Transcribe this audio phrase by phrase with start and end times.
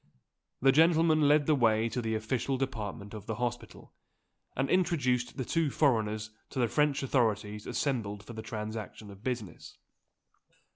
[0.63, 3.93] This gentleman led the way to the official department of the hospital,
[4.55, 9.77] and introduced the two foreigners to the French authorities assembled for the transaction of business.